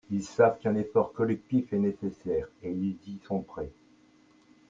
Ils 0.09 0.23
savent 0.23 0.57
qu’un 0.57 0.73
effort 0.77 1.13
collectif 1.13 1.73
est 1.73 1.77
nécessaire 1.77 2.47
et 2.63 2.71
ils 2.71 2.97
y 3.07 3.19
sont 3.27 3.41
prêts. 3.43 3.69